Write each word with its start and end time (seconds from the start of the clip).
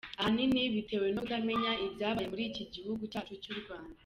Ahanini 0.19 0.61
bitewe 0.75 1.07
no 1.11 1.21
kutamenya 1.23 1.71
ibyabaye 1.85 2.27
muri 2.31 2.43
iki 2.49 2.63
gihugu 2.73 3.01
cyacu 3.11 3.33
cy’u 3.43 3.57
Rwanda. 3.61 3.97